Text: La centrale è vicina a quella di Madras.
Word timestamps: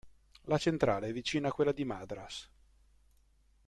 La 0.45 0.57
centrale 0.57 1.09
è 1.09 1.13
vicina 1.13 1.49
a 1.49 1.51
quella 1.51 1.71
di 1.71 1.85
Madras. 1.85 2.49